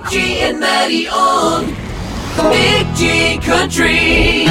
[0.00, 1.66] Big G and Matty on
[2.50, 4.46] Big G Country.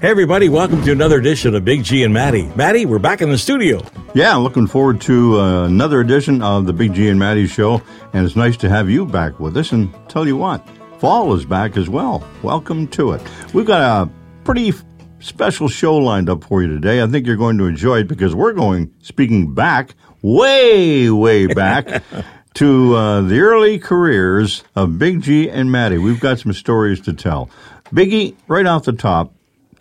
[0.00, 2.46] Hey, everybody, welcome to another edition of Big G and Matty.
[2.56, 3.80] Matty, we're back in the studio.
[4.14, 7.80] Yeah, looking forward to uh, another edition of the Big G and Matty Show,
[8.12, 9.70] and it's nice to have you back with us.
[9.72, 10.66] And tell you what,
[10.98, 12.26] fall is back as well.
[12.42, 13.22] Welcome to it.
[13.54, 14.10] We've got a
[14.44, 14.84] pretty f-
[15.26, 17.02] special show lined up for you today.
[17.02, 22.02] I think you're going to enjoy it because we're going, speaking back, way, way back.
[22.56, 25.98] To uh, the early careers of Big G and Matty.
[25.98, 27.50] We've got some stories to tell.
[27.92, 29.34] Biggie, right off the top,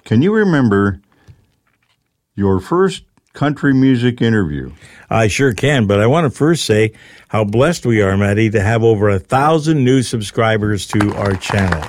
[0.04, 1.00] can you remember
[2.36, 4.74] your first country music interview?
[5.10, 6.92] I sure can, but I want to first say
[7.30, 11.82] how blessed we are, Matty, to have over a thousand new subscribers to our channel.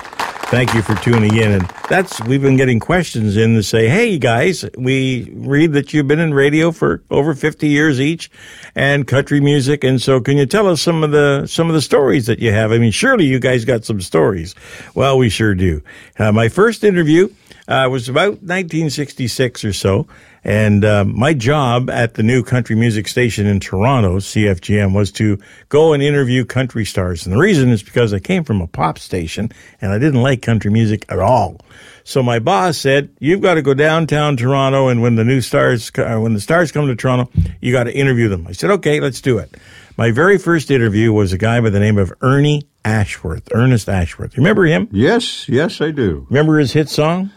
[0.49, 1.51] Thank you for tuning in.
[1.51, 6.07] And that's, we've been getting questions in to say, hey guys, we read that you've
[6.07, 8.31] been in radio for over 50 years each
[8.73, 9.83] and country music.
[9.83, 12.53] And so can you tell us some of the, some of the stories that you
[12.53, 12.71] have?
[12.71, 14.55] I mean, surely you guys got some stories.
[14.95, 15.83] Well, we sure do.
[16.17, 17.27] Uh, my first interview,
[17.67, 20.07] uh, was about 1966 or so.
[20.43, 25.37] And uh, my job at the new country music station in Toronto, CFGM, was to
[25.67, 27.25] go and interview country stars.
[27.25, 29.51] And the reason is because I came from a pop station
[29.81, 31.59] and I didn't like country music at all.
[32.05, 35.91] So my boss said, "You've got to go downtown Toronto, and when the new stars,
[35.97, 37.29] uh, when the stars come to Toronto,
[37.59, 39.57] you got to interview them." I said, "Okay, let's do it."
[39.97, 44.37] My very first interview was a guy by the name of Ernie Ashworth, Ernest Ashworth.
[44.37, 44.87] Remember him?
[44.93, 46.25] Yes, yes, I do.
[46.29, 47.31] Remember his hit song?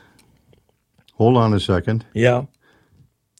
[1.21, 2.07] Hold on a second.
[2.15, 2.47] Yeah.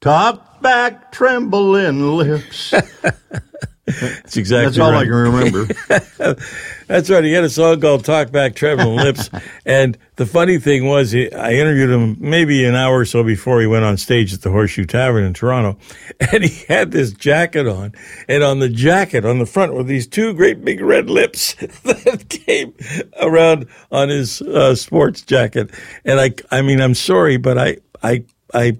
[0.03, 2.75] Talk back trembling lips.
[4.01, 5.03] That's exactly That's all right.
[5.03, 6.37] I can remember.
[6.91, 7.23] That's right.
[7.23, 9.31] He had a song called "Talk Back, Trembling Lips,"
[9.65, 13.61] and the funny thing was, he, I interviewed him maybe an hour or so before
[13.61, 15.79] he went on stage at the Horseshoe Tavern in Toronto,
[16.33, 17.93] and he had this jacket on,
[18.27, 22.27] and on the jacket on the front were these two great big red lips that
[22.29, 22.75] came
[23.21, 25.71] around on his uh, sports jacket,
[26.05, 28.25] and I, I mean, I'm sorry, but I, I.
[28.53, 28.79] I,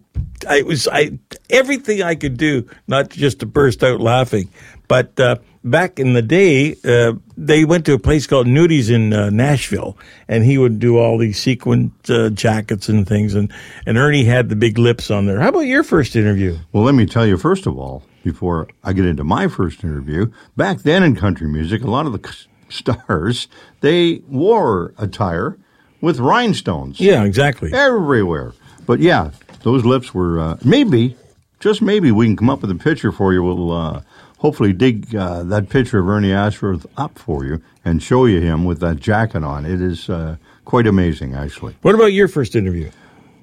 [0.49, 1.17] I was, I,
[1.49, 4.51] everything I could do, not just to burst out laughing,
[4.91, 9.13] but uh, back in the day, uh, they went to a place called Nudies in
[9.13, 9.97] uh, Nashville,
[10.27, 13.53] and he would do all these sequin uh, jackets and things, and,
[13.87, 15.39] and Ernie had the big lips on there.
[15.39, 16.59] How about your first interview?
[16.73, 20.33] Well, let me tell you, first of all, before I get into my first interview,
[20.57, 22.37] back then in country music, a lot of the
[22.69, 23.47] stars,
[23.83, 25.57] they wore attire
[26.01, 27.73] with rhinestones Yeah, exactly.
[27.73, 28.55] everywhere.
[28.87, 29.31] But yeah,
[29.63, 31.17] those lips were, uh, maybe,
[31.61, 33.45] just maybe, we can come up with a picture for you.
[33.45, 34.03] We'll uh,
[34.41, 38.65] hopefully dig uh, that picture of Ernie Ashworth up for you and show you him
[38.65, 39.65] with that jacket on.
[39.65, 41.77] It is uh, quite amazing, actually.
[41.83, 42.91] What about your first interview?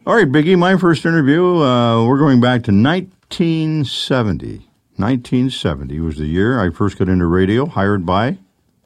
[0.06, 4.64] All right, Biggie, my first interview, uh, we're going back to 1970.
[4.96, 8.38] 1970 was the year I first got into radio, hired by,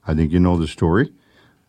[0.06, 1.12] I think you know the story,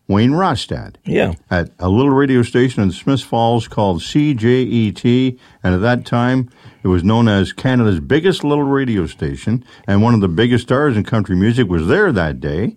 [0.07, 1.35] Wayne Rostad Yeah.
[1.49, 5.39] at a little radio station in Smith Falls called CJET.
[5.63, 6.49] And at that time,
[6.83, 9.63] it was known as Canada's biggest little radio station.
[9.87, 12.75] And one of the biggest stars in country music was there that day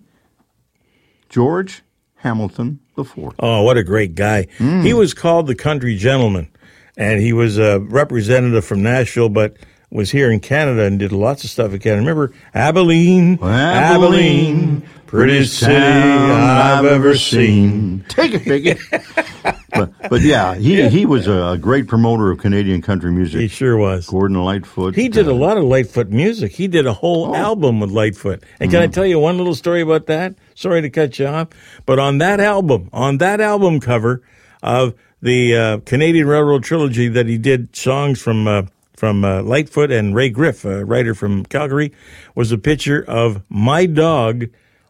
[1.29, 1.83] George
[2.15, 3.33] Hamilton IV.
[3.39, 4.47] Oh, what a great guy.
[4.57, 4.85] Mm.
[4.85, 6.49] He was called the country gentleman,
[6.95, 9.57] and he was a representative from Nashville, but
[9.89, 11.99] was here in Canada and did lots of stuff in Canada.
[12.01, 13.41] Remember Abilene?
[13.41, 18.05] Abilene, prettiest city I've ever seen.
[18.09, 19.53] Take it, Biggie.
[19.77, 23.41] but, but yeah, he, he was a great promoter of Canadian country music.
[23.41, 24.07] He sure was.
[24.07, 24.95] Gordon Lightfoot.
[24.95, 26.51] He did a uh, lot of Lightfoot music.
[26.53, 28.43] He did a whole album with Lightfoot.
[28.59, 30.35] And can I tell you one little story about that?
[30.55, 31.49] Sorry to cut you off,
[31.85, 34.21] but on that album, on that album cover
[34.63, 38.63] of the uh, Canadian Railroad trilogy that he did songs from uh,
[38.95, 41.93] from uh, Lightfoot and Ray Griff, a writer from Calgary,
[42.33, 44.45] was a picture of my dog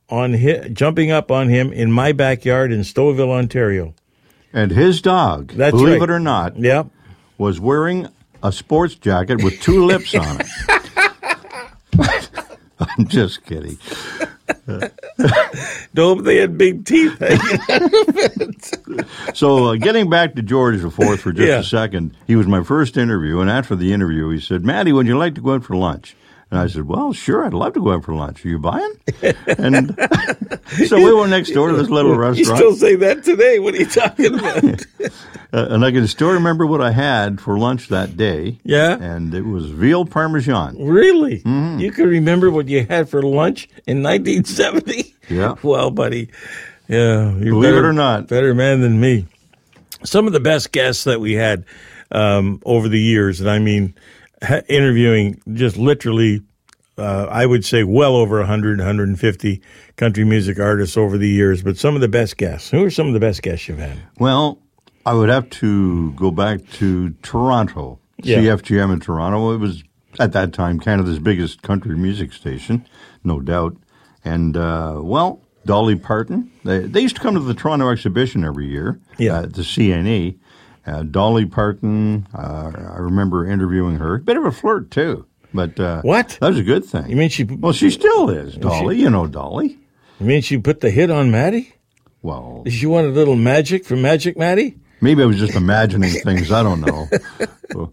[0.09, 3.93] on hi- jumping up on him in my backyard in Stouffville, Ontario.
[4.53, 6.09] And his dog, That's believe right.
[6.09, 6.83] it or not, Yeah.
[7.37, 8.07] was wearing
[8.41, 10.47] a sports jacket with two lips on it.
[12.79, 13.77] I'm just kidding.
[15.93, 17.17] No, they had big teeth.
[19.33, 21.59] So, uh, getting back to George IV for just Yeah.
[21.59, 25.07] a second, he was my first interview, and after the interview, he said, "Matty, would
[25.07, 26.15] you like to go out for lunch?"
[26.49, 28.45] And I said, "Well, sure, I'd love to go out for lunch.
[28.45, 28.93] Are you buying?"
[29.57, 29.97] And
[30.87, 32.37] so we went next door to this little restaurant.
[32.37, 33.59] you still say that today.
[33.59, 34.63] What are you talking about?
[35.53, 38.59] uh, and I can still remember what I had for lunch that day.
[38.63, 38.97] Yeah?
[38.99, 40.77] and it was veal parmesan.
[40.79, 41.41] Really?
[41.45, 45.15] You can remember what you had for lunch in 1970?
[45.29, 45.55] Yeah.
[45.63, 46.29] Well, buddy,
[46.87, 48.27] yeah, you're Believe better, it or not.
[48.27, 49.25] better man than me.
[50.03, 51.65] Some of the best guests that we had
[52.11, 53.93] um, over the years, and I mean,
[54.67, 56.41] interviewing just literally
[56.97, 59.61] uh, I would say well over 100, 150
[59.97, 62.71] country music artists over the years, but some of the best guests.
[62.71, 63.97] Who are some of the best guests you've had?
[64.17, 64.57] Well,
[65.05, 68.39] I would have to go back to Toronto, Yeah.
[68.39, 69.53] CFGM in Toronto.
[69.53, 69.83] It was
[70.19, 72.83] at that time Canada's biggest country music station,
[73.23, 73.77] no doubt.
[74.25, 76.49] And uh, well, Dolly Parton.
[76.65, 79.35] They, they used to come to the Toronto exhibition every year Yeah.
[79.37, 80.39] uh, at the CNE.
[80.87, 82.25] Uh, Dolly Parton.
[82.33, 84.17] Uh, I remember interviewing her.
[84.19, 86.37] Bit of a flirt too, but uh, What?
[86.39, 87.09] That was a good thing.
[87.09, 87.43] You mean she?
[87.43, 88.99] well, she still is Dolly.
[88.99, 89.77] you know Dolly.
[90.19, 91.73] You mean she put the hit on Matty?
[92.23, 94.77] Well, Did she want a little magic from Magic Matty?
[94.99, 96.51] maybe I was just imagining things.
[96.51, 97.07] I don't know.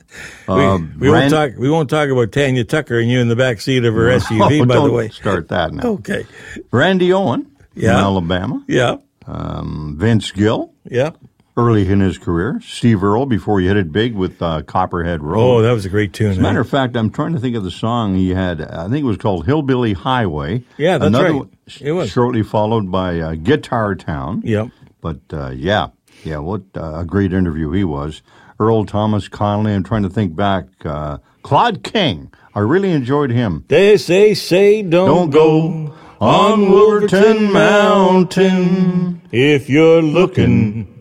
[0.49, 1.58] Uh, We Rand- won't talk.
[1.61, 4.67] We won't talk about Tanya Tucker and you in the back seat of her SUV.
[4.69, 5.08] By the way.
[5.08, 5.82] start that now.
[5.94, 6.26] Okay.
[6.70, 7.94] Randy Owen Yeah.
[7.96, 8.64] from Alabama.
[8.69, 8.96] Yeah.
[9.26, 11.11] Um, Vince Gill, Yeah.
[11.56, 12.61] Early in his career.
[12.65, 15.41] Steve Earle before he hit it big with uh, Copperhead Road.
[15.41, 16.33] Oh, that was a great tune.
[16.33, 18.61] As a matter of fact, I'm trying to think of the song he had.
[18.61, 20.65] I think it was called Hillbilly Highway.
[20.77, 21.35] Yeah, that's Another right.
[21.35, 22.11] one It was.
[22.11, 24.43] Shortly followed by uh, Guitar Town.
[24.45, 24.71] Yep.
[25.01, 25.89] But uh, yeah,
[26.25, 28.23] yeah, what uh, a great interview he was.
[28.59, 29.75] Earl Thomas Conley.
[29.75, 30.65] I'm trying to think back.
[30.85, 32.33] Uh, Claude King.
[32.55, 33.65] I really enjoyed him.
[33.69, 40.94] They say, say, don't, Don't go on Wolverton Mountain if you're looking.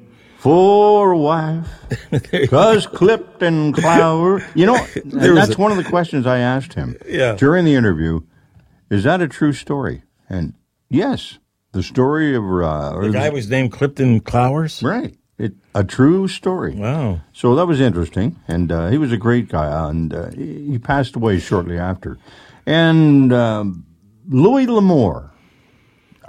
[0.44, 1.66] For a wife.
[2.50, 4.46] Cause Clifton Clower.
[4.56, 7.36] You know, that's a- one of the questions I asked him Yeah.
[7.36, 8.20] during the interview.
[8.90, 10.04] Is that a true story?
[10.30, 10.54] And
[10.90, 11.40] yes,
[11.72, 14.84] the story of uh, The guy was named Clifton Clowers.
[14.84, 15.16] right.
[15.38, 16.76] It a true story.
[16.76, 17.22] Wow.
[17.32, 21.16] So that was interesting, and uh, he was a great guy, and uh, he passed
[21.16, 22.20] away shortly after.
[22.68, 23.86] And um,
[24.30, 25.32] Louis L'Amour.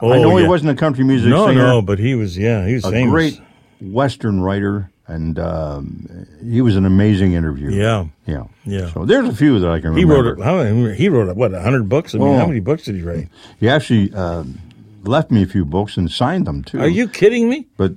[0.01, 1.63] Oh, I know he wasn't a country music No, singer.
[1.63, 2.39] no, but he was.
[2.39, 3.11] Yeah, he was a famous.
[3.13, 3.41] great
[3.81, 7.71] Western writer, and um, he was an amazing interview.
[7.71, 8.07] Yeah.
[8.27, 8.91] yeah, Yeah.
[8.93, 10.35] So there's a few that I can He remember.
[10.37, 10.45] wrote.
[10.45, 11.53] How, he wrote what?
[11.53, 12.15] hundred books.
[12.15, 13.29] I mean, how many books did he write?
[13.61, 14.59] He actually um
[15.03, 16.81] left me a few books and signed them too.
[16.81, 17.67] Are you kidding me?
[17.77, 17.93] But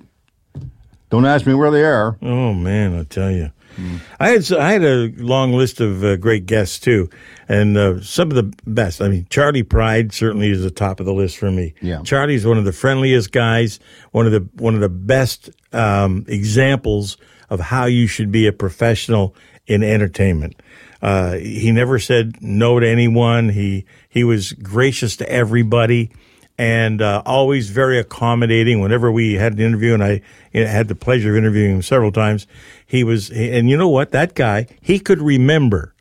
[1.09, 2.17] don't ask me where they are.
[2.21, 3.51] Oh man, I tell you,
[4.19, 7.09] I had I had a long list of uh, great guests too,
[7.47, 9.01] and uh, some of the best.
[9.01, 11.73] I mean, Charley Pride certainly is the top of the list for me.
[11.81, 12.01] Yeah.
[12.03, 13.79] Charlie's one of the friendliest guys,
[14.11, 17.17] one of the one of the best um, examples
[17.49, 19.35] of how you should be a professional
[19.67, 20.61] in entertainment.
[21.01, 23.49] Uh, he never said no to anyone.
[23.49, 26.11] He he was gracious to everybody
[26.57, 28.79] and uh, always very accommodating.
[28.79, 30.21] Whenever we had an interview, and I
[30.53, 32.47] you know, had the pleasure of interviewing him several times,
[32.85, 33.29] he was.
[33.31, 34.11] And you know what?
[34.11, 35.93] That guy, he could remember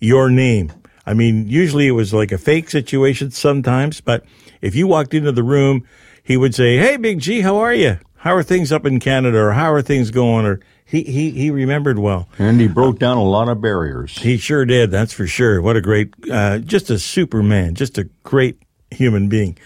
[0.00, 0.72] your name.
[1.06, 4.24] I mean, usually it was like a fake situation sometimes, but
[4.60, 5.86] if you walked into the room,
[6.22, 7.98] he would say, "Hey, Big G, how are you?
[8.16, 9.38] How are things up in Canada?
[9.38, 12.28] Or how are things going?" Or he he he remembered well.
[12.38, 14.18] And he broke down a lot of barriers.
[14.18, 14.90] He sure did.
[14.90, 15.62] That's for sure.
[15.62, 18.60] What a great, uh, just a superman, just a great
[18.90, 19.56] human being.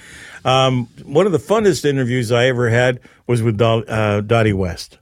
[0.44, 4.98] Um, one of the funnest interviews I ever had was with Dol- uh, Dottie West.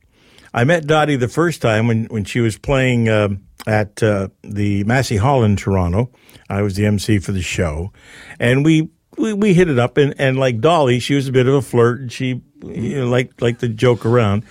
[0.55, 4.83] I met Dottie the first time when, when she was playing um at uh, the
[4.85, 6.11] Massey Hall in Toronto.
[6.50, 7.93] I was the MC for the show,
[8.41, 9.97] and we we, we hit it up.
[9.99, 13.09] And, and like Dolly, she was a bit of a flirt, and she you know,
[13.09, 14.43] liked liked to joke around.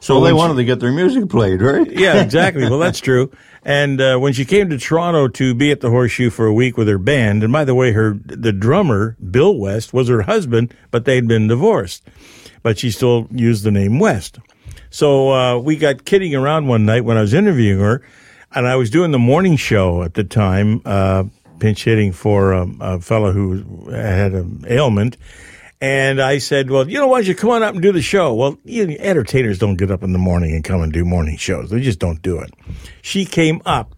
[0.00, 1.90] So So they she- wanted to get their music played, right?
[1.90, 2.68] yeah, exactly.
[2.68, 3.30] Well, that's true.
[3.66, 6.76] And uh, when she came to Toronto to be at the Horseshoe for a week
[6.76, 10.72] with her band, and by the way, her the drummer Bill West was her husband,
[10.92, 12.08] but they'd been divorced,
[12.62, 14.38] but she still used the name West.
[14.88, 18.02] So uh, we got kidding around one night when I was interviewing her,
[18.54, 21.24] and I was doing the morning show at the time, uh,
[21.58, 25.16] pinch hitting for um, a fellow who had an ailment.
[25.80, 28.00] And I said, well, you know, why don't you come on up and do the
[28.00, 28.34] show?
[28.34, 31.36] Well, you know, entertainers don't get up in the morning and come and do morning
[31.36, 31.70] shows.
[31.70, 32.50] They just don't do it.
[33.02, 33.94] She came up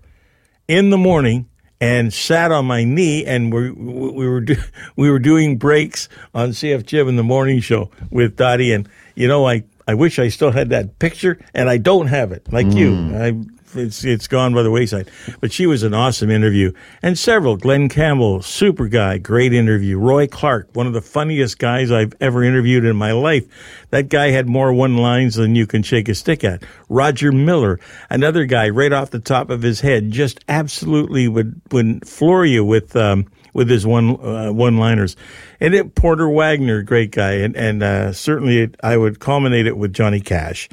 [0.67, 1.49] in the morning
[1.81, 4.57] and sat on my knee, and we we were do,
[4.97, 8.73] we were doing breaks on CFGM in the morning show with Dottie.
[8.73, 12.33] And you know, I I wish I still had that picture, and I don't have
[12.33, 12.97] it like you.
[12.97, 13.58] Hmm.
[13.75, 15.11] It's it's gone by the wayside.
[15.41, 16.73] But she was an awesome interview,
[17.03, 17.57] and several.
[17.57, 19.99] Glen Campbell, super guy, great interview.
[19.99, 23.47] Roy Clark, one of the funniest guys I've ever interviewed in my life.
[23.91, 26.63] That guy had more one lines than you can shake a stick at.
[26.89, 32.07] Roger Miller, another guy, right off the top of his head, just absolutely would would
[32.07, 32.97] floor you with.
[32.97, 35.17] Um, with his one uh, one liners,
[35.59, 39.77] and it, Porter Wagoner, great guy, and and uh, certainly it, I would culminate it
[39.77, 40.69] with Johnny Cash.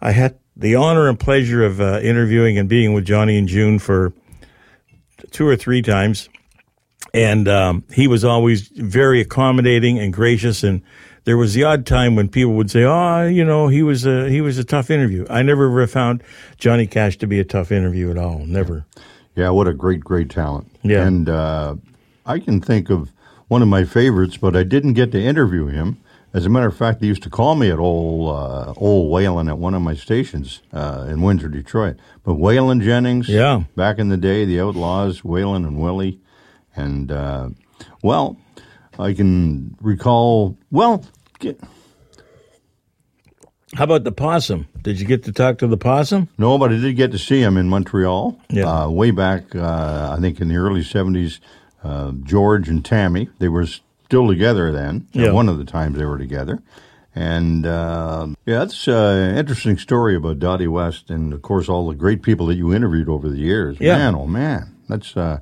[0.00, 3.78] I had the honor and pleasure of uh, interviewing and being with Johnny in June
[3.78, 4.12] for
[5.30, 6.28] two or three times,
[7.14, 10.62] and um, he was always very accommodating and gracious.
[10.62, 10.82] And
[11.24, 14.28] there was the odd time when people would say, "Oh, you know, he was a
[14.28, 16.22] he was a tough interview." I never ever found
[16.58, 18.40] Johnny Cash to be a tough interview at all.
[18.46, 18.84] Never.
[19.34, 20.70] Yeah, what a great, great talent.
[20.82, 21.06] Yeah.
[21.06, 21.76] And uh,
[22.26, 23.10] I can think of
[23.48, 25.98] one of my favorites, but I didn't get to interview him.
[26.34, 29.48] As a matter of fact, they used to call me at old uh, old Waylon
[29.48, 31.96] at one of my stations uh, in Windsor, Detroit.
[32.24, 33.64] But Waylon Jennings, Yeah.
[33.76, 36.20] back in the day, the Outlaws, Whalen and Willie,
[36.74, 37.50] and uh,
[38.02, 38.38] well,
[38.98, 40.56] I can recall.
[40.70, 41.04] Well,
[41.38, 41.60] get,
[43.74, 44.68] How about the possum?
[44.82, 46.28] Did you get to talk to the possum?
[46.38, 48.40] no, but I did get to see him in Montreal.
[48.50, 48.64] Yeah.
[48.84, 51.40] uh, way back, uh, I think in the early '70s.
[51.84, 53.66] Uh, George and Tammy, they were
[54.12, 55.08] still together then.
[55.12, 55.32] Yeah.
[55.32, 56.62] One of the times they were together.
[57.14, 61.94] And uh, yeah, that's an interesting story about Dottie West, and of course all the
[61.94, 63.78] great people that you interviewed over the years.
[63.80, 63.96] Yeah.
[63.96, 65.38] Man, oh man, that's uh,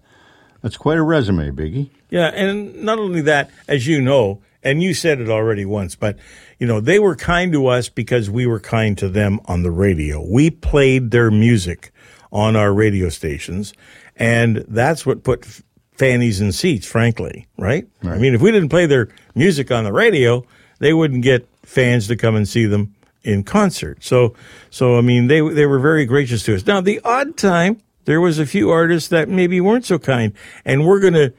[0.62, 1.90] that's quite a resume, Biggie.
[2.10, 6.16] Yeah, and not only that, as you know, and you said it already once, but
[6.60, 9.70] you know, they were kind to us because we were kind to them on the
[9.72, 10.24] radio.
[10.24, 11.92] We played their music
[12.32, 13.74] on our radio stations,
[14.16, 15.62] and that's what put
[16.00, 17.86] fannies and seats, frankly, right?
[18.02, 20.46] I mean, if we didn't play their music on the radio,
[20.78, 24.02] they wouldn't get fans to come and see them in concert.
[24.02, 24.34] So,
[24.70, 26.66] so I mean, they they were very gracious to us.
[26.66, 30.32] Now, the odd time there was a few artists that maybe weren't so kind,
[30.64, 31.34] and we're going to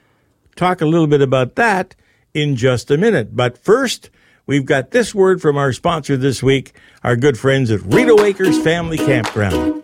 [0.55, 1.95] talk a little bit about that
[2.35, 3.35] in just a minute.
[3.35, 4.11] But first,
[4.45, 8.61] we've got this word from our sponsor this week, our good friends at Rideau Acres
[8.61, 9.81] Family Campground.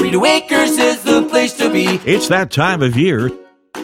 [0.00, 1.84] Rideau Acres is the place to be.
[2.10, 3.30] It's that time of year.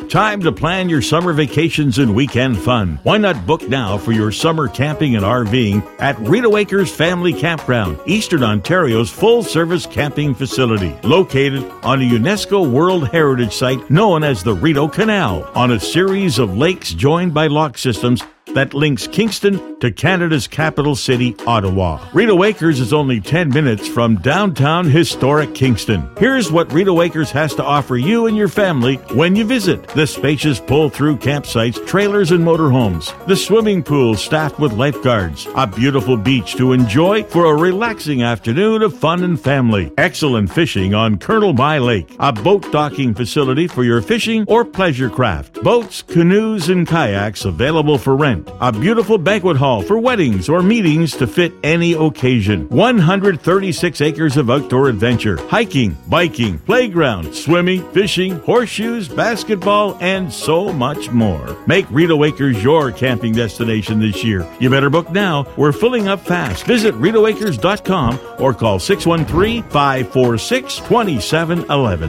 [0.09, 2.99] Time to plan your summer vacations and weekend fun.
[3.03, 8.01] Why not book now for your summer camping and RVing at Rideau Acres Family Campground,
[8.07, 14.43] Eastern Ontario's full service camping facility, located on a UNESCO World Heritage Site known as
[14.43, 18.23] the Rideau Canal, on a series of lakes joined by lock systems
[18.55, 21.99] that links Kingston to Canada's capital city, Ottawa.
[22.13, 26.09] Rideau Acres is only 10 minutes from downtown historic Kingston.
[26.19, 30.07] Here's what Rideau Acres has to offer you and your family when you visit the
[30.07, 36.17] spacious pull through campsites, trailers, and motorhomes, the swimming pool staffed with lifeguards, a beautiful
[36.17, 41.53] beach to enjoy for a relaxing afternoon of fun and family, excellent fishing on Colonel
[41.53, 46.87] By Lake, a boat docking facility for your fishing or pleasure craft, boats, canoes, and
[46.87, 51.93] kayaks available for rent, a beautiful banquet hall for weddings or meetings to fit any
[51.93, 60.73] occasion, 136 acres of outdoor adventure, hiking, biking, playground, swimming, fishing, horseshoes, basketball, and so
[60.73, 61.57] much more.
[61.67, 64.49] Make Rideau Acres your camping destination this year.
[64.61, 65.47] You better book now.
[65.57, 66.65] We're filling up fast.
[66.67, 72.09] Visit RideauAcres.com or call 613 546 2711.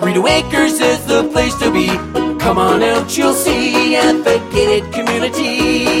[0.00, 2.31] Rideau Acres is the place to be.
[2.42, 5.91] Come on out, you'll see at the gated community.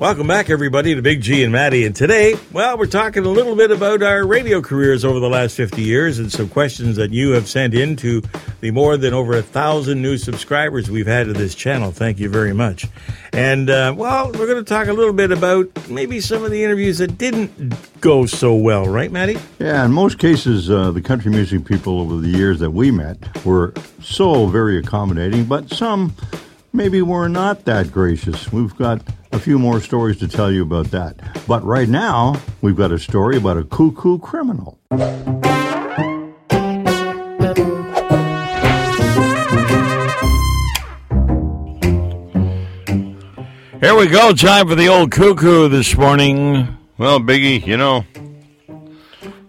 [0.00, 1.84] Welcome back, everybody, to Big G and Matty.
[1.84, 5.56] And today, well, we're talking a little bit about our radio careers over the last
[5.56, 8.22] 50 years and some questions that you have sent in to
[8.60, 11.90] the more than over a thousand new subscribers we've had to this channel.
[11.90, 12.86] Thank you very much.
[13.32, 16.62] And, uh, well, we're going to talk a little bit about maybe some of the
[16.62, 19.36] interviews that didn't go so well, right, Matty?
[19.58, 23.44] Yeah, in most cases, uh, the country music people over the years that we met
[23.44, 26.14] were so very accommodating, but some
[26.72, 28.52] maybe we're not that gracious.
[28.52, 31.16] We've got a few more stories to tell you about that.
[31.46, 34.78] But right now, we've got a story about a cuckoo criminal.
[43.80, 44.32] Here we go.
[44.32, 46.76] Time for the old cuckoo this morning.
[46.98, 48.04] Well, Biggie, you know,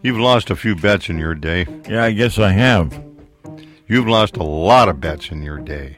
[0.03, 1.65] you've lost a few bets in your day.
[1.89, 3.03] Yeah, I guess I have.
[3.87, 5.97] You've lost a lot of bets in your day.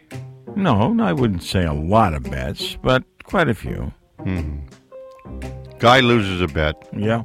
[0.56, 3.92] No, I wouldn't say a lot of bets, but quite a few.
[4.24, 4.60] Hmm.
[5.80, 7.24] Guy loses a bet, Yeah.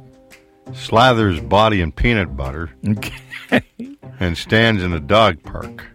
[0.71, 3.63] slathers body in peanut butter, Okay.
[4.19, 5.85] and stands in a dog park.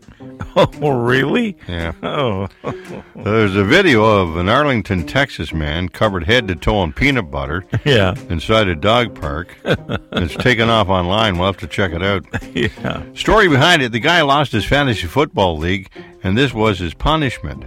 [0.82, 1.56] Oh, really?
[1.68, 1.92] Yeah.
[2.02, 2.48] Oh,
[3.16, 7.64] There's a video of an Arlington, Texas man covered head to toe in peanut butter
[7.84, 8.14] yeah.
[8.28, 9.56] inside a dog park.
[9.64, 11.38] it's taken off online.
[11.38, 12.24] We'll have to check it out.
[12.54, 13.02] Yeah.
[13.14, 15.88] Story behind it the guy lost his fantasy football league,
[16.22, 17.64] and this was his punishment.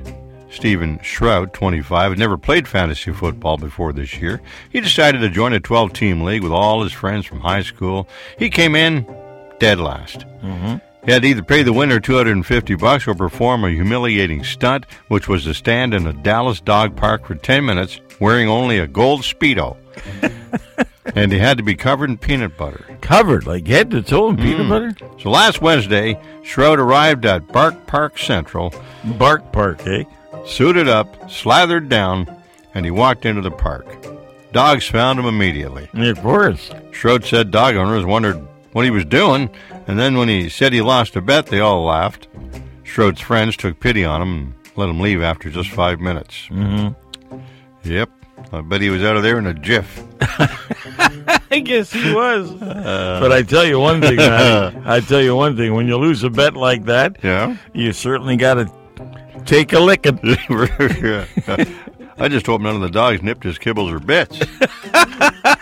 [0.51, 4.41] Stephen Shroud, 25, had never played fantasy football before this year.
[4.69, 8.07] He decided to join a 12 team league with all his friends from high school.
[8.37, 9.05] He came in
[9.59, 10.19] dead last.
[10.41, 10.77] Mm-hmm.
[11.05, 15.27] He had to either pay the winner 250 bucks or perform a humiliating stunt, which
[15.27, 19.21] was to stand in a Dallas dog park for 10 minutes wearing only a gold
[19.21, 19.77] Speedo.
[21.15, 22.85] and he had to be covered in peanut butter.
[23.01, 24.95] Covered, like head to toe in peanut butter?
[25.21, 28.73] So last Wednesday, Shroud arrived at Bark Park Central,
[29.17, 30.05] Bark Park, eh?
[30.45, 32.27] suited up, slathered down,
[32.73, 33.85] and he walked into the park.
[34.51, 35.87] Dogs found him immediately.
[35.93, 36.69] Of course.
[36.91, 38.41] Schroed said dog owners wondered
[38.75, 39.49] what he was doing.
[39.87, 42.27] And then when he said he lost a bet, they all laughed.
[42.83, 46.47] Schroed's friends took pity on him and let him leave after just five minutes.
[46.49, 47.37] Mm-hmm.
[47.89, 48.09] Yep.
[48.51, 50.03] I bet he was out of there in a jiff.
[51.49, 52.51] I guess he was.
[52.51, 54.77] but I tell you one thing, Matty.
[54.85, 55.73] I tell you one thing.
[55.73, 57.55] When you lose a bet like that, Yeah.
[57.73, 58.69] you certainly got to
[59.45, 60.19] take a licking.
[62.17, 64.39] I just hope none of the dogs nipped his kibbles or bits.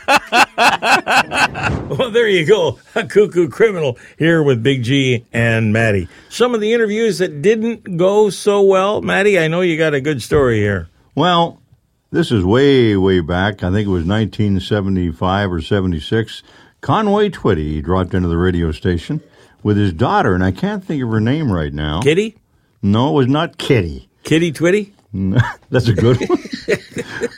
[1.94, 2.80] Well, there you go.
[2.96, 6.08] A cuckoo criminal here with Big G and Matty.
[6.30, 9.02] Some of the interviews that didn't go so well.
[9.02, 10.90] Matty, I know you got a good story here.
[11.14, 11.62] Well,
[12.10, 13.64] this is way, way back.
[13.64, 16.42] I think it was 1975 or 76.
[16.82, 19.22] Conway Twitty dropped into the radio station
[19.62, 22.02] with his daughter, and I can't think of her name right now.
[22.02, 22.38] Kitty?
[22.82, 24.10] No, it was not Kitty.
[24.24, 24.94] Kitty Twitty?
[25.70, 26.40] That's a good one.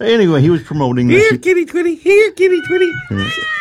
[0.00, 1.28] anyway, he was promoting this.
[1.28, 1.98] Here, Kitty Twitty.
[1.98, 2.92] Here, Kitty Twitty.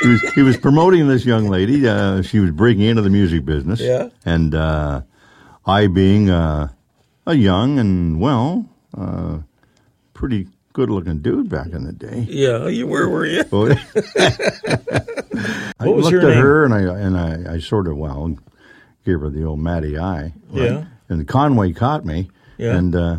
[0.01, 1.87] he was he was promoting this young lady.
[1.87, 3.79] Uh, she was breaking into the music business.
[3.79, 4.09] Yeah.
[4.25, 5.01] And uh,
[5.65, 6.69] I, being uh,
[7.25, 9.39] a young and well, uh,
[10.13, 12.25] pretty good looking dude back in the day.
[12.29, 13.43] Yeah, you were, were you?
[15.79, 16.37] I looked at name?
[16.41, 18.35] her and I and I, I sort of well
[19.05, 20.33] gave her the old Matty eye.
[20.49, 20.71] right?
[20.71, 20.85] Yeah.
[21.07, 22.29] And Conway caught me.
[22.57, 22.75] Yeah.
[22.75, 23.17] And uh,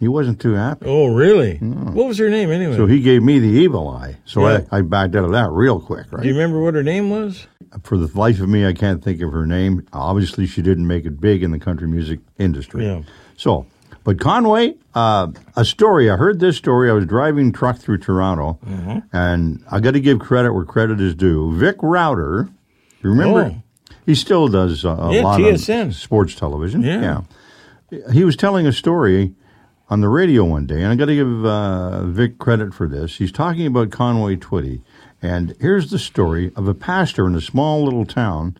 [0.00, 0.86] he wasn't too happy.
[0.86, 1.56] Oh, really?
[1.58, 2.76] What was her name anyway?
[2.76, 4.16] So he gave me the evil eye.
[4.24, 4.60] So Yeah.
[4.70, 6.22] I, I backed out of that real quick, right?
[6.22, 7.46] Do you remember what her name was?
[7.82, 9.86] For the life of me, I can't think of her name.
[9.92, 12.84] Obviously, she didn't make it big in the country music industry.
[12.86, 13.02] Yeah.
[13.36, 13.66] So,
[14.04, 16.08] but Conway, uh, a story.
[16.10, 16.90] I heard this story.
[16.90, 18.98] I was driving truck through Toronto, Mm-hmm.
[19.16, 21.56] and I got to give credit where credit is due.
[21.56, 22.48] Vic Rauter,
[23.02, 23.54] you remember?
[23.56, 23.62] Oh.
[24.06, 25.86] He still does uh, a Yeah, lot TSN.
[25.88, 26.82] of sports television.
[26.82, 27.22] Yeah.
[28.12, 29.34] He was telling a story
[29.90, 33.16] on the radio one day, and I got to give uh, Vic credit for this.
[33.16, 34.80] He's talking about Conway Twitty,
[35.20, 38.56] and here's the story of a pastor in a small little town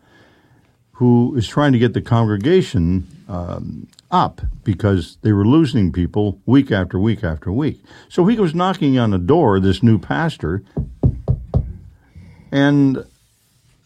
[0.93, 6.71] who is trying to get the congregation um, up because they were losing people week
[6.71, 7.83] after week after week.
[8.07, 10.63] So he goes knocking on the door, this new pastor,
[12.51, 13.05] and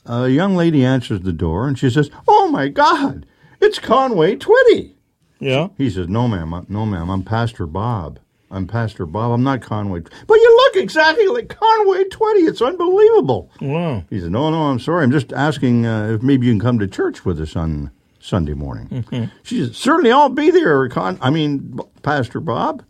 [0.06, 3.25] a young lady answers the door, and she says, "Oh my God,
[3.62, 4.91] it's Conway Twitty."
[5.39, 5.67] Yeah.
[5.78, 6.65] He says, "No, ma'am.
[6.69, 7.10] No, ma'am.
[7.10, 8.19] I'm Pastor Bob.
[8.52, 9.32] I'm Pastor Bob.
[9.32, 10.02] I'm not Conway.
[10.28, 12.47] But you look exactly like Conway Twitty.
[12.47, 14.04] It's unbelievable." Wow.
[14.10, 14.63] He said, "No, no.
[14.63, 15.04] I'm sorry.
[15.04, 18.54] I'm just asking uh, if maybe you can come to church with us on Sunday
[18.54, 19.06] morning."
[19.43, 22.84] She said, "Certainly, I'll be there." Con- I mean, B- Pastor Bob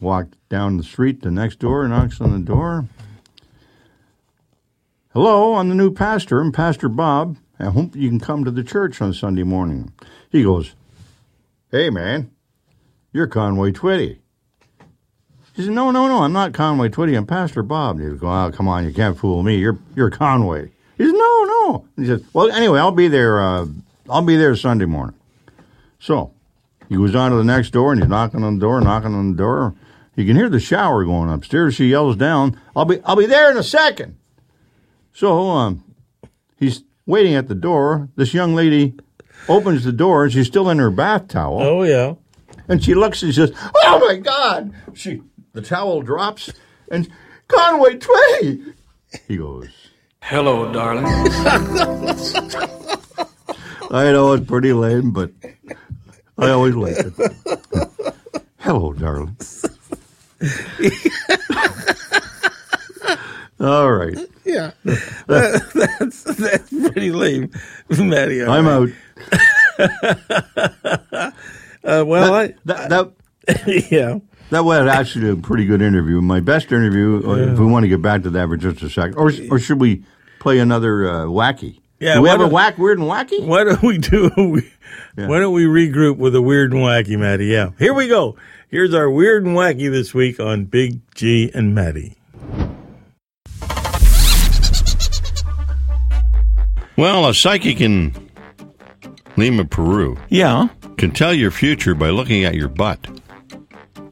[0.00, 2.86] walked down the street to next door, knocks on the door.
[5.12, 6.40] Hello, I'm the new pastor.
[6.40, 7.36] I'm Pastor Bob.
[7.58, 9.92] I hope you can come to the church on Sunday morning.
[10.30, 10.74] He goes,
[11.72, 12.32] Hey, man,
[13.12, 14.18] you're Conway Twitty.
[15.54, 17.16] He said, No, no, no, I'm not Conway Twitty.
[17.16, 18.00] I'm Pastor Bob.
[18.00, 19.56] And he goes, Oh, come on, you can't fool me.
[19.56, 20.72] You're you're Conway.
[20.98, 21.88] He says, No, no.
[21.96, 23.40] And he says, Well, anyway, I'll be there.
[23.40, 23.66] Uh,
[24.08, 25.14] I'll be there Sunday morning.
[26.00, 26.32] So
[26.88, 29.30] he goes on to the next door and he's knocking on the door, knocking on
[29.30, 29.74] the door.
[30.16, 31.76] You can hear the shower going upstairs.
[31.76, 34.16] She yells down, "I'll be I'll be there in a second.
[35.12, 35.84] So um,
[36.56, 38.08] he's waiting at the door.
[38.16, 38.94] This young lady
[39.48, 41.60] opens the door and she's still in her bath towel.
[41.62, 42.14] Oh, yeah.
[42.68, 45.22] And she looks and she says, "Oh my God!" She
[45.54, 46.52] the towel drops
[46.90, 47.08] and
[47.48, 48.74] Conway Tway.
[49.26, 49.68] He goes,
[50.22, 51.04] Hello, darling.
[53.90, 55.32] "I know it's pretty lame, but
[56.38, 57.12] I always like it."
[58.58, 59.36] Hello, darling.
[63.60, 64.70] All right, Yeah.
[65.26, 67.50] that's, that's pretty lame,
[67.90, 68.42] Matty.
[68.42, 68.72] all I'm right.
[68.72, 68.88] out.
[71.82, 72.30] Uh, well,
[72.66, 73.12] That, that
[73.48, 73.54] I,
[73.90, 74.18] yeah.
[74.50, 76.20] that was actually a pretty good interview.
[76.20, 77.22] My best interview.
[77.26, 79.58] uh, If we want to get back to that for just a second, or or
[79.58, 80.04] should we
[80.40, 81.78] play another uh, wacky?
[81.98, 83.42] Yeah, Do we have a don't- whack, weird, and wacky?
[83.42, 84.28] Why don't we do?
[85.16, 87.46] Why don't we regroup with a weird and wacky, Matty?
[87.46, 88.36] Yeah, here we go.
[88.68, 92.18] Here's our weird and wacky this week on Big G and Matty.
[96.96, 98.29] Well, a psychic in
[99.40, 102.98] Lima, Peru, Yeah, can tell your future by looking at your butt.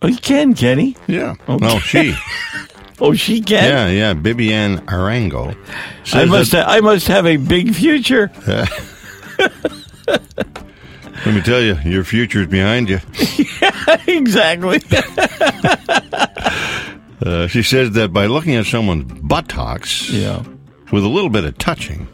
[0.03, 0.97] oh, you can, Kenny.
[1.07, 1.35] Yeah.
[1.49, 2.15] No, she.
[3.01, 3.63] Oh, she can.
[3.63, 4.13] yeah, yeah.
[4.15, 5.57] Bibian Arango.
[6.13, 6.51] I must.
[6.51, 8.29] that- Ha- I must have a big future.
[8.49, 8.69] let
[11.27, 12.99] me tell you, your future's behind you.
[13.63, 14.81] yeah, exactly.
[17.25, 20.43] Uh, she says that by looking at someone's buttocks, yeah.
[20.91, 22.09] with a little bit of touching,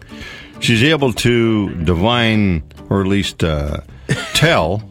[0.60, 3.78] she's able to divine, or at least uh,
[4.34, 4.82] tell,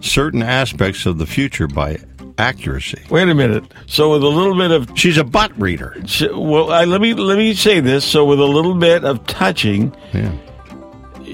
[0.00, 1.98] certain aspects of the future by
[2.38, 3.02] accuracy.
[3.10, 3.64] Wait a minute.
[3.86, 5.96] So with a little bit of She's a butt reader.
[6.32, 8.04] well, I, let me let me say this.
[8.04, 10.32] So with a little bit of touching, Yeah.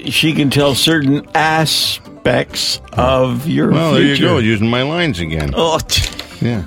[0.09, 5.51] she can tell certain aspects of your Well, there you go, using my lines again.
[5.55, 5.79] Oh,
[6.41, 6.63] Yeah.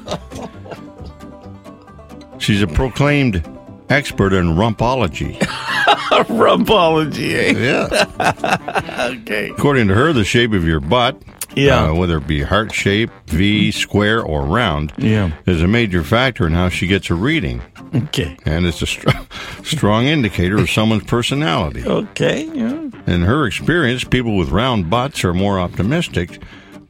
[2.39, 3.43] She's a proclaimed
[3.91, 5.37] expert in rumpology.
[6.29, 7.35] rumpology.
[7.35, 7.53] eh?
[7.59, 8.85] Yeah.
[9.23, 9.51] Okay.
[9.51, 11.23] According to her, the shape of your butt,
[11.55, 11.91] Yeah.
[11.91, 15.31] uh, whether it be heart shape, V, square, or round, Yeah.
[15.47, 17.63] is a major factor in how she gets a reading.
[17.95, 18.37] Okay.
[18.45, 19.09] And it's a str-
[19.65, 21.85] strong indicator of someone's personality.
[21.87, 22.51] Okay.
[22.53, 22.89] Yeah.
[23.07, 26.41] In her experience, people with round butts are more optimistic,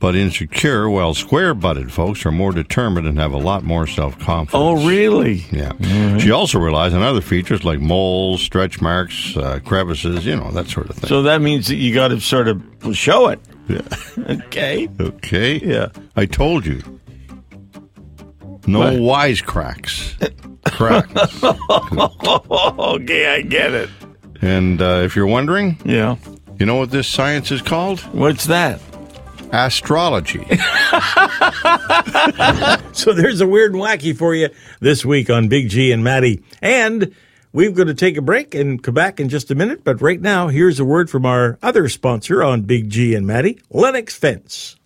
[0.00, 4.18] but insecure, while square butted folks are more determined and have a lot more self
[4.18, 4.50] confidence.
[4.54, 5.44] Oh, really?
[5.50, 5.72] Yeah.
[6.18, 10.68] She also relies on other features like moles, stretch marks, uh, crevices, you know, that
[10.68, 11.08] sort of thing.
[11.08, 13.40] So that means that you got to sort of show it.
[13.68, 13.80] Yeah.
[14.46, 14.88] Okay.
[15.00, 15.58] Okay.
[15.58, 15.88] Yeah.
[16.16, 16.82] I told you.
[18.66, 18.94] No What?
[19.30, 20.14] wisecracks.
[20.66, 21.42] Cracks.
[22.50, 23.88] okay, I get it.
[24.42, 26.16] and uh, if you're wondering, Yeah.
[26.58, 28.00] you know what this science is called?
[28.12, 28.80] What's that?
[29.52, 30.46] Astrology.
[32.92, 34.48] So there's a weird and wacky for you
[34.80, 36.42] this week on Big G and Matty.
[36.60, 37.14] And
[37.52, 39.84] we're going to take a break and come back in just a minute.
[39.84, 43.60] But right now, here's a word from our other sponsor on Big G and Matty,
[43.70, 44.76] Lennox Fence.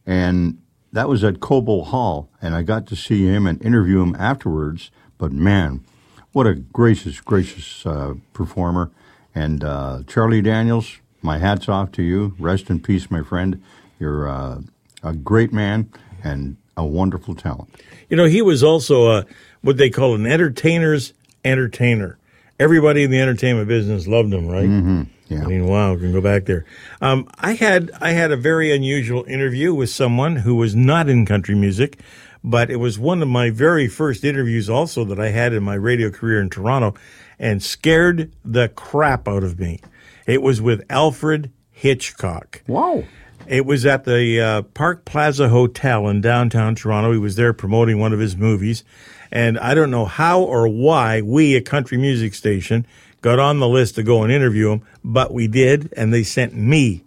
[0.06, 0.56] and
[0.92, 2.28] that was at Cobo Hall.
[2.40, 4.90] And I got to see him and interview him afterwards.
[5.18, 5.84] But man,
[6.32, 8.90] what a gracious, gracious uh, performer.
[9.34, 12.34] And uh, Charlie Daniels, my hat's off to you.
[12.38, 13.62] Rest in peace, my friend.
[13.98, 14.60] You're uh,
[15.02, 15.92] a great man
[16.24, 17.68] and a wonderful talent.
[18.08, 19.26] You know, he was also a,
[19.60, 21.12] what they call an entertainer's
[21.44, 22.18] entertainer.
[22.60, 24.68] Everybody in the entertainment business loved him, right?
[24.68, 25.02] Mm-hmm.
[25.28, 25.42] Yeah.
[25.42, 26.66] I mean, wow, we can go back there.
[27.00, 31.24] Um, I had I had a very unusual interview with someone who was not in
[31.24, 31.98] country music,
[32.44, 35.74] but it was one of my very first interviews also that I had in my
[35.74, 36.94] radio career in Toronto,
[37.38, 39.80] and scared the crap out of me.
[40.26, 42.62] It was with Alfred Hitchcock.
[42.66, 43.04] Wow.
[43.50, 47.10] It was at the uh, Park Plaza Hotel in downtown Toronto.
[47.10, 48.84] He was there promoting one of his movies.
[49.32, 52.86] And I don't know how or why we, a country music station,
[53.22, 56.54] got on the list to go and interview him, but we did, and they sent
[56.54, 57.02] me.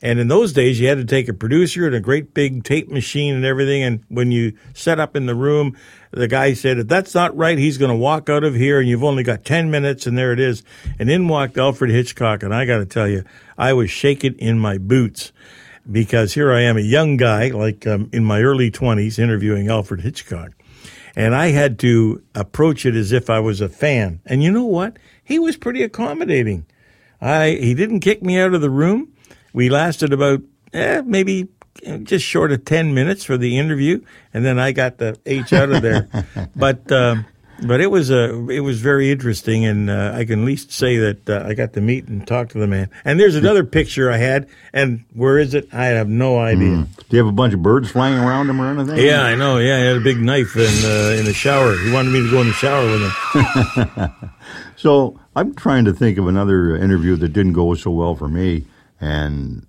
[0.00, 2.88] And in those days, you had to take a producer and a great big tape
[2.88, 3.82] machine and everything.
[3.82, 5.76] And when you set up in the room,
[6.12, 8.88] the guy said, if that's not right, he's going to walk out of here and
[8.88, 10.06] you've only got 10 minutes.
[10.06, 10.62] And there it is.
[11.00, 12.44] And in walked Alfred Hitchcock.
[12.44, 13.24] And I got to tell you,
[13.58, 15.32] I was shaking in my boots
[15.90, 20.00] because here I am, a young guy, like um, in my early 20s, interviewing Alfred
[20.00, 20.52] Hitchcock.
[21.14, 24.20] And I had to approach it as if I was a fan.
[24.24, 24.96] And you know what?
[25.22, 26.66] He was pretty accommodating.
[27.20, 29.12] I he didn't kick me out of the room.
[29.52, 30.40] We lasted about
[30.72, 31.48] eh, maybe
[32.02, 34.00] just short of ten minutes for the interview,
[34.34, 36.08] and then I got the H out of there.
[36.56, 37.24] but um,
[37.64, 40.96] but it was a it was very interesting, and uh, I can at least say
[40.98, 42.88] that uh, I got to meet and talk to the man.
[43.04, 45.68] And there's another picture I had, and where is it?
[45.72, 46.86] I have no idea.
[46.96, 49.04] Do you have a bunch of birds flying around him or anything?
[49.04, 49.58] Yeah, I know.
[49.58, 51.76] Yeah, he had a big knife in uh, in the shower.
[51.78, 54.10] He wanted me to go in the shower with him.
[54.76, 58.64] So I'm trying to think of another interview that didn't go so well for me,
[59.00, 59.64] and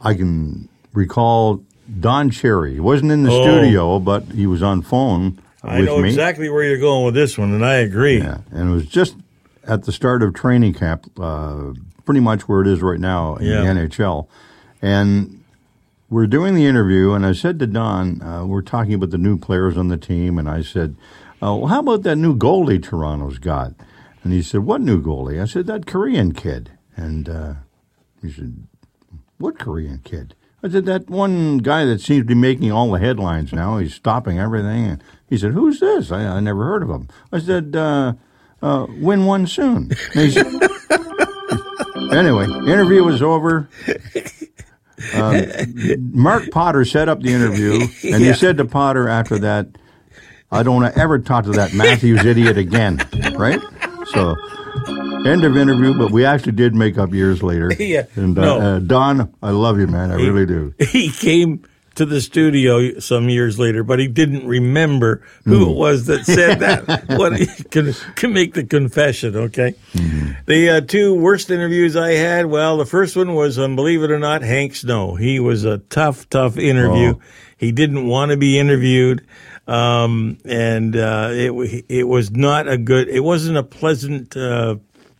[0.00, 1.62] I can recall
[2.00, 2.74] Don Cherry.
[2.74, 3.42] He wasn't in the Oh.
[3.42, 6.08] studio, but he was on phone I know me.
[6.08, 8.18] exactly where you're going with this one, and I agree.
[8.18, 9.16] Yeah, and it was just
[9.64, 11.72] at the start of training camp, uh,
[12.04, 13.62] pretty much where it is right now in Yeah.
[13.62, 14.28] the NHL.
[14.80, 15.42] And
[16.08, 19.36] we're doing the interview, and I said to Don, uh, we're talking about the new
[19.38, 20.94] players on the team, and I said,
[21.42, 23.72] uh, well, how about that new goalie Toronto's got?
[24.22, 25.40] And he said, what new goalie?
[25.40, 26.70] I said, that Korean kid.
[26.96, 27.52] And uh,
[28.22, 28.54] he said,
[29.38, 30.34] what Korean kid?
[30.66, 33.78] I said, that one guy that seems to be making all the headlines now.
[33.78, 34.86] He's stopping everything.
[34.86, 36.10] And he said, who's this?
[36.10, 37.08] I, I never heard of him.
[37.30, 38.14] I said, uh,
[38.62, 39.92] uh, win one soon.
[40.14, 40.46] And he said,
[42.12, 43.68] anyway, interview was over.
[45.14, 45.46] Um,
[46.12, 49.68] Mark Potter set up the interview, and he said to Potter after that,
[50.50, 52.98] I don't want to ever talk to that Matthews idiot again,
[53.36, 53.60] right?
[54.06, 54.34] So,
[55.26, 57.72] end of interview, but we actually did make up years later.
[57.78, 58.58] Yeah, And uh, no.
[58.60, 60.10] uh, Don, I love you, man.
[60.10, 60.74] I really do.
[60.80, 61.62] He came
[61.94, 65.70] to the studio some years later, but he didn't remember who Hmm.
[65.70, 67.08] it was that said that.
[67.18, 69.74] what he can, can make the confession, okay?
[69.94, 70.32] Hmm.
[70.46, 74.10] The uh, two worst interviews I had, well, the first one was, um, believe it
[74.10, 75.14] or not, Hank Snow.
[75.14, 77.14] He was a tough, tough interview.
[77.16, 77.20] Oh.
[77.56, 79.26] He didn't want to be interviewed.
[79.66, 84.76] Um, and, uh, it, it was not a good, it wasn't a pleasant, uh,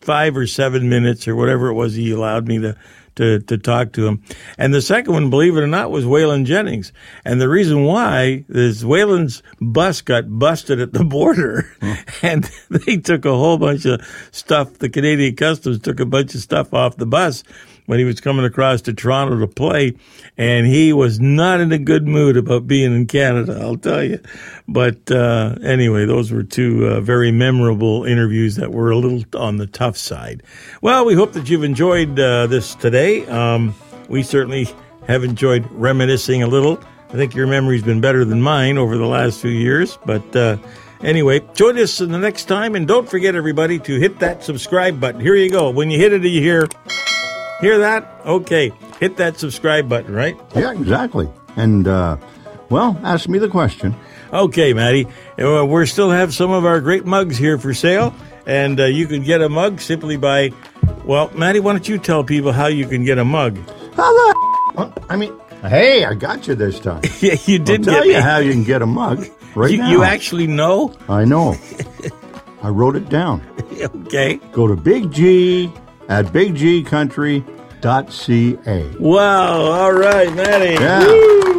[0.07, 2.77] five or seven minutes or whatever it was he allowed me to,
[3.17, 4.23] to, to talk to him.
[4.57, 6.93] And the second one, believe it or not, was Waylon Jennings.
[7.25, 11.95] And the reason why is Waylon's bus got busted at the border hmm.
[12.23, 14.75] and they took a whole bunch of stuff.
[14.75, 17.43] The Canadian Customs took a bunch of stuff off the bus
[17.87, 19.97] when he was coming across to Toronto to play,
[20.37, 24.21] and he was not in a good mood about being in Canada, I'll tell you.
[24.69, 29.57] But uh, anyway, those were two uh, very memorable interviews that were a little on
[29.57, 30.43] the tough side.
[30.83, 33.27] Well, we hope that you've enjoyed uh, this today.
[33.27, 33.75] Um,
[34.09, 34.69] we certainly
[35.07, 36.79] have enjoyed reminiscing a little.
[37.09, 40.37] I think your memory's been better than mine over the last few years, but.
[40.37, 40.59] Uh,
[41.03, 44.99] Anyway, join us in the next time, and don't forget, everybody, to hit that subscribe
[44.99, 45.21] button.
[45.21, 45.69] Here you go.
[45.69, 46.67] When you hit it, you hear
[47.61, 48.21] Hear that?
[48.27, 48.73] Okay.
[49.01, 50.37] Hit that subscribe button, right?
[50.55, 51.29] Yeah, exactly.
[51.57, 52.17] And, uh,
[52.69, 53.95] well, ask me the question.
[54.33, 55.07] Okay, Matty.
[55.39, 58.15] Uh, we still have some of our great mugs here for sale,
[58.47, 60.51] and uh, you can get a mug simply by,
[61.05, 63.57] well, Matty, why don't you tell people how you can get a mug?
[63.95, 64.93] How the?
[65.09, 67.03] I mean, hey, I got you this time.
[67.21, 68.21] Yeah, you I'll did tell get you me.
[68.21, 69.91] how you can get a mug right you, now.
[69.91, 70.95] you actually know?
[71.09, 71.57] I know.
[72.63, 73.43] I wrote it down.
[73.81, 74.37] Okay.
[74.53, 75.73] Go to Big G
[76.09, 77.45] at biggcountry.ca.
[78.99, 79.61] Wow.
[79.63, 80.75] All right, Matty.
[80.83, 81.05] Yeah.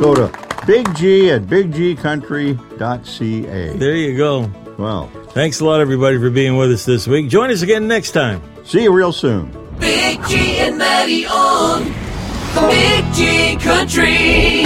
[0.01, 0.29] Go to
[0.65, 3.77] Big G at biggcountry.ca.
[3.77, 4.49] There you go.
[4.77, 7.29] Well, Thanks a lot, everybody, for being with us this week.
[7.29, 8.41] Join us again next time.
[8.65, 9.51] see you real soon.
[9.77, 11.83] Big G and Matty on
[12.71, 14.63] Big G Country.